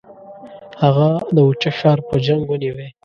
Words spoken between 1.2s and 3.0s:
د اوچه ښار په جنګ ونیوی.